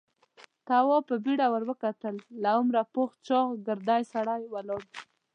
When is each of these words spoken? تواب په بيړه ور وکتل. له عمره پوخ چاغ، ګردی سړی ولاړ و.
تواب 0.67 1.03
په 1.09 1.15
بيړه 1.25 1.47
ور 1.53 1.63
وکتل. 1.69 2.15
له 2.41 2.49
عمره 2.57 2.81
پوخ 2.93 3.09
چاغ، 3.27 3.47
ګردی 3.67 4.01
سړی 4.13 4.41
ولاړ 4.53 4.81
و. 4.85 4.87